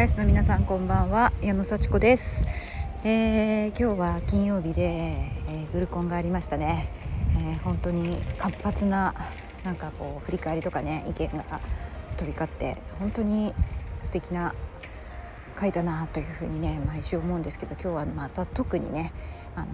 [0.00, 1.30] の皆さんこんばんは。
[1.42, 2.46] 矢野幸子です、
[3.04, 6.90] えー、今日は金曜日で、えー、グルコンがありましたね、
[7.36, 9.14] えー、本当に活発な
[9.62, 11.60] なんかこう振り返りとかね意見が
[12.16, 13.52] 飛び交って本当に
[14.00, 14.54] 素敵な
[15.54, 19.12] 回だなというふうにね毎週思うんですけど今日はまた特にね、
[19.54, 19.66] あの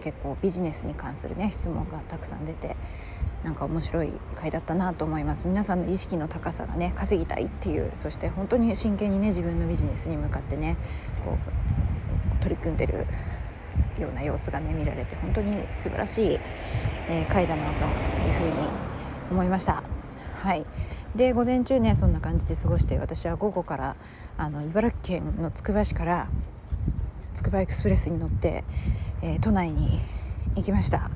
[0.00, 2.76] 結構ビジネスに関するね質問がたくさん出て
[3.44, 5.48] なんか面白い回だったなと思います。
[5.48, 10.76] 皆さんの意識の高さがね稼ぎたいっていうそして本当に真剣にね自分のビジネスに向かってね
[11.24, 11.36] こ
[12.38, 13.06] う取り組んでる
[13.98, 16.38] ような様子がね見られて本当に素晴らしい、
[17.08, 18.68] えー、回だなというふうに
[19.30, 19.82] 思いました。
[20.42, 20.64] はい。
[21.16, 23.96] で午前中ねそんな感じで過ごして私は午後から
[24.38, 26.28] あの茨城県のつくば市から
[27.34, 28.64] つくばエクスプレスに乗って、
[29.20, 30.00] えー、都内に
[30.54, 31.10] 行きました。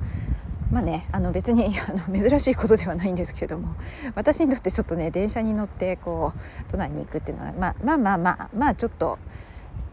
[0.71, 3.75] まあねあの別に あの珍しいことではないんですけども
[4.15, 9.19] 私にとってちょっとね電車に乗ってこう都内に行くっていうのは、まあ、まあまあまあまあちょっと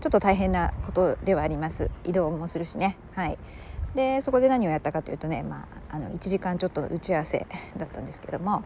[0.00, 1.90] ちょっと大変なことではあります。
[2.04, 2.98] 移動もするしね。
[3.14, 3.38] はい。
[3.94, 7.46] でそこで何をやったかというとね、まあ、あの1時間ちょっとの打ち合わせ
[7.77, 8.64] だったんですけども、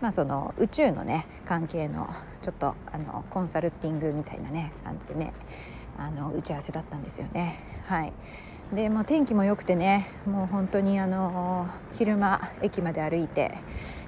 [0.00, 2.08] まあ、その宇宙のね関係の
[2.40, 5.34] ちょっとあのコンサルティングみたいなね感じでね
[5.98, 7.58] あの打ち合わせだったんですよね。
[7.86, 8.12] はい。
[8.72, 13.54] でもう天気も良くてねもう本当にあの昼間駅まで歩いて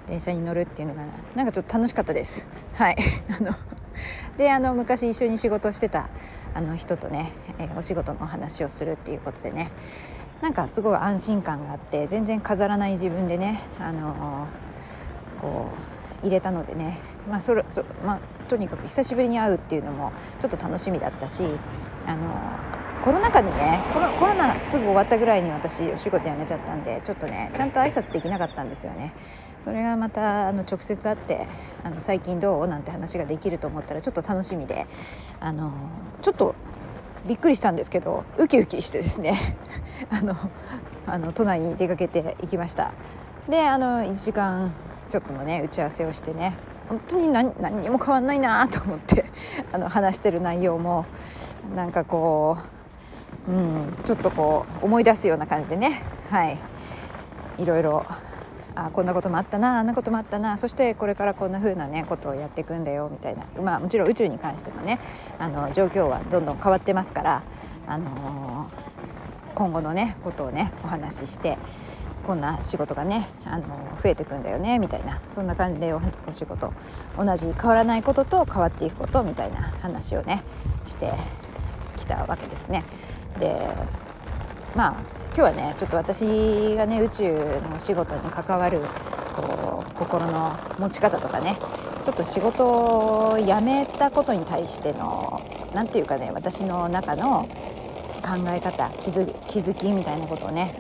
[0.07, 2.47] 電車に乗るっていうのがなんかちょっと楽しかったです。
[2.75, 2.97] はい
[3.39, 3.55] あの
[4.37, 6.11] であの昔一緒に仕事してた
[6.55, 9.71] あの人とね、えー、お仕事のお話をするっていうことでね
[10.43, 14.47] なんかすごい安心感があって全然飾らない自分でね、あの
[15.41, 15.69] こ
[16.23, 21.43] う入れたのでね、まあそれそまあ、とにかく久しぶりに会うっていうのもちょっと楽しみだったし、
[22.07, 22.29] あの
[23.03, 29.15] コロナ禍にねコロコロナすぐ終わったぐらいに私お仕事辞めちゃったんでちょっとねちゃんと挨拶できなかったんですよね。
[29.65, 31.47] それがまたあの直接会って
[31.85, 34.87] あの最近どうなんて話ができると思ったらちょっと楽しみで
[35.39, 35.73] あの
[36.23, 36.55] ちょっと
[37.27, 39.39] びっくりしたんですけどウキウキしてですね
[40.11, 40.35] あの
[41.07, 42.95] あの都内に出かけていきました
[43.49, 44.73] であの1時間
[45.11, 46.57] ちょっとのね打ち合わせをしてね
[46.89, 49.27] 本当に何何にも変わんないなと思って
[49.73, 51.05] あの話してる内容も
[51.75, 52.80] なんかこう、
[53.49, 56.03] うん、ちょっとこう思い出すような感じでね。
[56.31, 56.59] はい。
[57.59, 58.07] いろいろ。
[58.77, 63.45] あこんなこともあったなあんなこともあったなそしてこれからこんな風なねことをやっていくんだよみたいな。
[63.61, 65.01] まあもちろん宇宙に関してもね
[65.39, 67.43] あの状況はどんどん変わってますから、
[67.87, 71.59] あのー、今後のねことをねお話しして
[72.25, 75.21] こんな仕事がね、あのー、増えていくんだよねみたいな。
[75.29, 76.73] そんな感じでお仕事
[77.19, 80.43] 同じ変わらないことと変わっていくことみたいな話をね
[80.87, 81.13] して
[81.97, 82.85] きたわけですね。
[83.39, 83.75] で
[84.75, 85.03] まあ
[85.33, 88.81] 今日はねちょっと私がね宇宙の仕事に関わる
[89.35, 91.57] こう心の持ち方とかね
[92.03, 92.67] ちょっと仕事
[93.33, 95.43] を辞めたことに対しての
[95.75, 97.49] 何て言うかね私の中の
[98.23, 100.75] 考え方気づ気づきみたいなことをね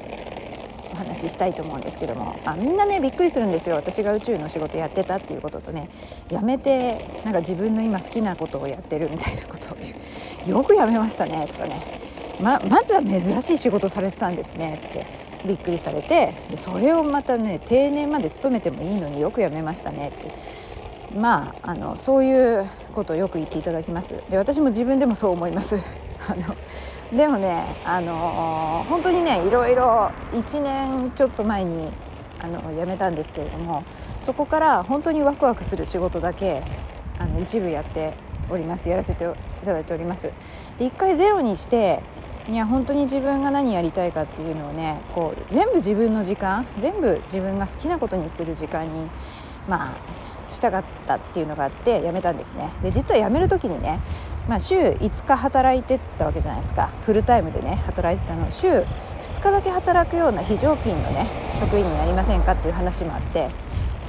[0.92, 3.76] お話ししたいと思うんですけどもあみんなねびっくりするんですよ。
[3.76, 5.88] 私が宇宙の仕事やってたっていうこととね
[6.30, 12.09] やめてなんか自分の今好きなことをやってるみたいなことをよくやめましたねとかね。
[12.42, 15.06] ままずは珍しい仕事されてたんですねって
[15.46, 20.70] びっくりされてでそれをまたね定年まで勤めてもいいのによく辞めましたねって。
[21.14, 24.22] まああのそういうことをよく言っていただきます。
[24.28, 25.76] で私も自分でもそう思います。
[26.28, 26.56] あの
[27.16, 31.92] でもねあの本当にねいろいろ1年ちょっと前に
[32.40, 33.82] あの辞めたんですけれども
[34.20, 36.62] そこから本当にワクワクする仕事だけ
[37.18, 38.14] あの一部やって
[38.48, 38.88] おります。
[38.88, 40.32] やらせていただいております。
[40.78, 42.02] で1回ゼロにして
[42.50, 49.08] いや本当に自分が何やりたいかっていうのをねこう全部自分の時間全部自分が好きなことにする時間に
[49.68, 52.70] まあしたかったっていうのがあって辞めたんですね。
[52.82, 54.00] で実は辞める時にね、
[54.48, 56.88] まあ、週5日働いてったわけじゃないですか。
[57.02, 58.50] フルタイムでね働いてたの。
[58.50, 58.84] 週2
[59.40, 63.48] 日だけ働くような非常勤のね職員になりませんかっていう話もあって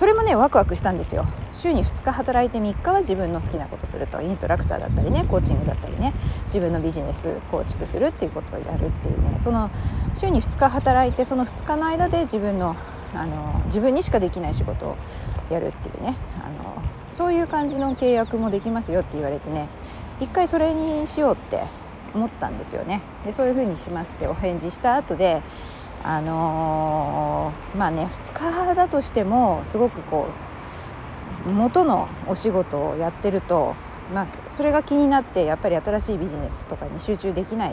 [0.02, 1.28] それもねワクワクしたんですよ。
[1.54, 4.20] 週に2日働いて3日は自分の好きなことすると。
[4.20, 6.16] インストラクターだったりねコーチングだったりね
[6.46, 9.38] 自分のビジネス構築するっていうことをやるっていうね。
[9.38, 9.70] その
[10.16, 12.76] 週に2日働いてその2日の間で自分の
[13.14, 14.96] あの自分にしかできない仕事を
[15.52, 16.16] やるっていうね。
[16.44, 16.82] あの
[17.12, 19.70] そういう感じの契約もできますよって言われてね。
[20.20, 21.62] 一回それにしようって
[22.16, 23.02] 思ったんですよね。
[23.24, 25.44] でそういうふうにしますってお返事した後で
[26.04, 28.34] あのー、まあね2
[28.70, 30.28] 日だとしてもすごくこ
[31.46, 33.76] う元のお仕事をやってると、
[34.14, 37.72] まあ、それが気になってやっぱり新しいビジネスとかに集中できない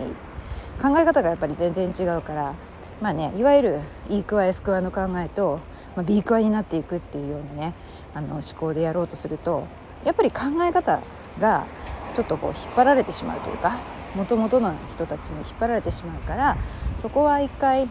[0.81, 2.55] 考え方がやっぱり全然違うから
[3.01, 3.81] まあねいわゆる
[4.11, 5.61] E クワ S クワの考えと、
[5.97, 7.75] まあ、B クワになっていくっていうようなね
[8.15, 9.67] あの思考でやろうとすると
[10.05, 11.03] やっぱり考え方
[11.39, 11.67] が
[12.15, 13.81] ちょっとこう引っ張られてしまうというか
[14.15, 16.57] もともとの人たちに引っ張られてしまうから
[16.97, 17.89] そこは一回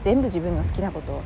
[0.00, 1.22] 全部自分の好きなことを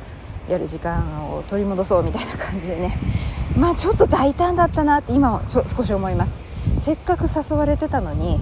[0.49, 2.97] やる時間を取り戻そうみたいな感じでね。
[3.57, 6.41] まあちょっと大胆だったなって今はちょ少し思います。
[6.77, 8.41] せっかく誘われてたのに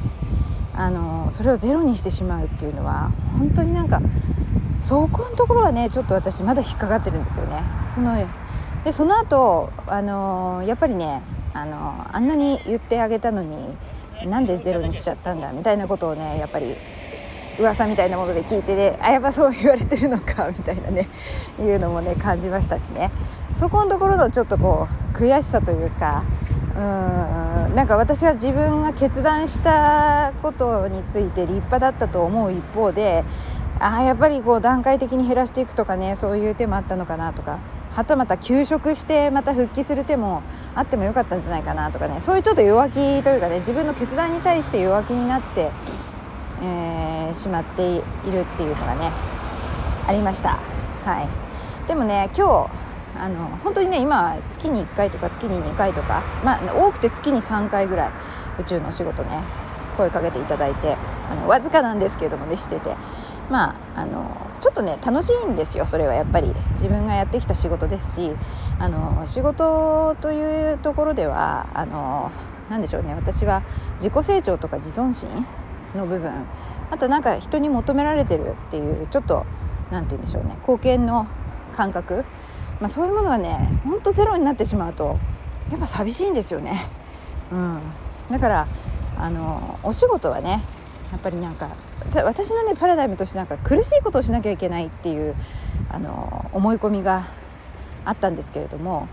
[0.73, 4.01] あのそれをゼロにしてしまうっていうのは本当になんか
[4.79, 7.61] そこのところはねちょっと私まだ引っかかってるんですよね。
[7.93, 8.15] その
[8.83, 11.21] でその後あのやっぱりね
[11.53, 13.75] あのあんなに言ってあげたのに
[14.25, 16.75] なんでゼロにしちゃったんだみたいなことをねやっぱり
[17.59, 21.09] 噂みたいなもので聞いてねあやっぱそう言われてるのか みたいなね
[21.59, 23.11] いうのもね感じましたしね。
[23.53, 26.23] そこのところのちょっとこう悔しさというか
[26.75, 33.23] うーんなんか私は自分が決断したことについて立派だったと思う一方で
[33.79, 37.59] あやっぱりこう段階的に減らしていくとかねそういう手もあったのかなとか
[37.93, 40.43] はたまた休職してまた復帰する手も
[40.75, 45.71] あってもよかったんじゃないかなとかねそういうちょっと弱気というかね自分の決断に対して弱気になって、
[46.61, 47.00] えー、
[47.35, 48.01] しまってい
[48.31, 49.11] るっていうのがね
[50.07, 50.59] ありました。
[51.05, 52.69] はい、でもね今日
[53.19, 58.11] あの本当にね今月に1回とか月に2回とか、まあ、多くて月に3回ぐらい
[58.59, 59.41] 宇宙のお仕事ね
[59.97, 60.95] 声かけていただいて
[61.29, 62.95] あのわずかなんですけれどもねしてて。
[63.49, 66.13] まああのちょっとね楽しいんですよそれは。
[66.13, 66.53] やっぱり。
[66.73, 68.31] 自分がやってきた仕事ですし
[68.79, 72.31] あの仕事というところではあの
[72.69, 73.13] 何でしょうね。
[73.13, 73.61] 私は
[73.95, 75.45] 自己成長とか自尊心
[75.95, 76.45] の部分。
[76.91, 79.45] あとなんか人に求められてるっていうちょっと
[79.91, 80.55] 何て言うんでしょうね。
[80.59, 81.27] 貢献の
[81.73, 82.25] 感覚。
[82.79, 85.19] まあ、そういうものがねほんとゼロになってしまうと
[85.69, 86.89] やっぱ寂しいんですよね。
[87.51, 87.81] うん、
[88.31, 88.67] だから
[89.17, 90.63] あのお仕事はね
[91.11, 91.75] やっぱりなんか
[92.23, 95.35] 私のねパラダイムとしてなんか苦しいことをしなきゃいけないっていう
[95.89, 97.27] あの思い込みが
[98.05, 99.07] あったんですけれども、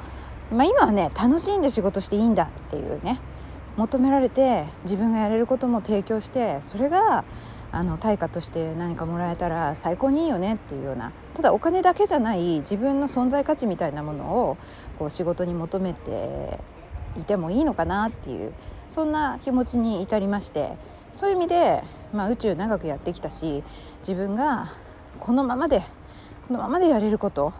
[0.50, 3.20] まあ、今はね楽しんで仕事していいんだっていうね
[3.78, 7.25] 求められて自分がやれることも提供してそれが
[7.70, 14.56] あの対価として何かもらえたら最高にいいよねっていうようなただお金だけじゃない自分の存在価値みたいなものを
[14.98, 16.58] こう仕事に求めて
[17.16, 18.52] いてもいいのかなっていう
[18.88, 20.72] そんな気持ちに至りまして
[21.12, 23.62] そういう意味で、まあ、宇宙長くやってきたし
[24.00, 24.72] 自分が
[25.20, 25.82] このままで
[26.48, 27.52] このままでやれること、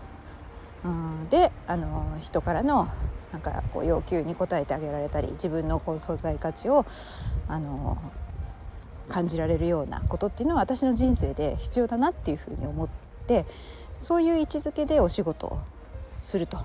[0.85, 2.89] うん、であの人からの
[3.33, 6.87] なんかこう要求に応えてあげられたり自分のこう存在価値を
[7.47, 7.99] あの
[9.09, 12.89] 感じられるようなことっていうのは私の人生で必要だなっていうふうに思っ
[13.27, 13.45] て
[13.99, 15.59] そういう位置づけでお仕事を
[16.21, 16.59] すると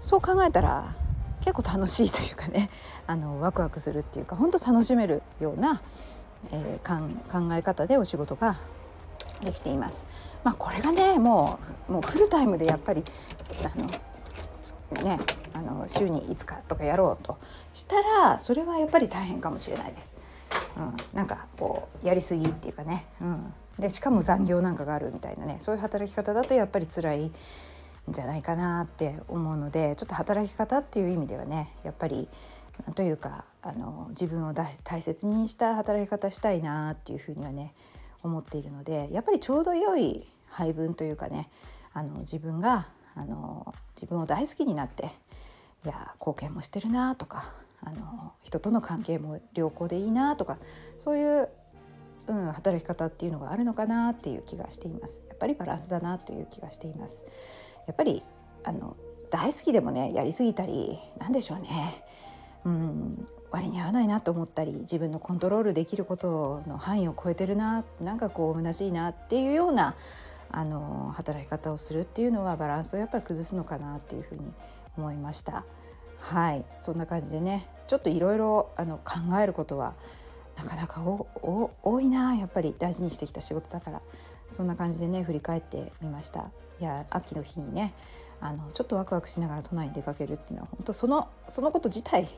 [0.00, 0.94] そう考えたら
[1.40, 2.70] 結構楽しいというかね
[3.06, 5.80] あのワクワクするっていうか本当楽しめるような、
[6.50, 8.56] えー、考え方でお仕事が
[9.42, 10.06] できています。
[10.42, 11.58] まあ、これがねも
[11.88, 13.04] うもうフルタイムでやっぱり
[13.64, 13.88] あの
[15.02, 15.18] ね、
[15.52, 17.38] あの週に5日とかやろうと
[17.72, 20.16] したらそれはやっぱり大変かもしれないです。
[20.76, 25.56] うん、なんかこうやりすぎっていうかね、うん、でしかも残業なんかがあるみたいなね。
[25.58, 27.32] そういう働き方だとやっぱり辛いん
[28.08, 32.28] じゃないかなって思うのでちょっと働き方っていう意味ではねやっぱり
[32.84, 37.74] なんというかあの自分を大切にした働き方したいなっていうふうにはね
[38.22, 41.50] 思っているのでやっぱりちょうど良い配分というかね
[41.92, 45.06] あの自分があの自分を大好きになって
[45.84, 47.52] いや貢献もしてるなとか
[47.82, 50.58] あの人との関係も良好でいいなとか
[50.98, 51.48] そういう、
[52.26, 55.22] うん、働き方っていうのがあるのかなっていう気がしています。
[55.28, 57.24] やっぱりバランスだなという気がしています。
[57.86, 58.22] やっぱり
[58.64, 58.96] あの
[59.30, 62.04] 大好きでもねやりすぎたりなんでしょうね。
[62.64, 69.94] うん割に合わないなと思ったり自分のコントロールできることの範囲を超えてるななんかこう虚しいなっていうような
[70.50, 74.40] あの働き方をするっていうのはバランスをやっぱり崩すのかなっていうふうに
[74.96, 75.64] 思いました。
[76.18, 76.64] はい。
[76.80, 79.94] そんな感じでねちょっといろいろ考えることは
[80.56, 84.02] なかなか多いなやっぱり大事にしてきた仕事だから。
[84.50, 86.50] そんな感じでね振り返ってみました。
[86.80, 87.94] いや秋の日にね
[88.40, 92.28] あのちょっとワクワクしながら都内に出かけるっていうのは本当そのそのこと自体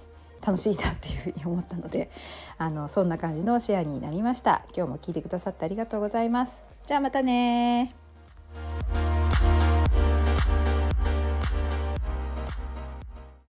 [0.45, 2.11] 楽しいなっていうふうに思ったので
[2.57, 4.65] あのそんな感じのシェアになりました。
[4.77, 6.68] 今日も聞いてくださってありがとうございます。
[6.89, 7.95] じゃあまたね